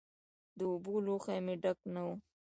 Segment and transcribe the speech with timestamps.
[0.57, 2.07] د اوبو لوښی مې ډک نه و.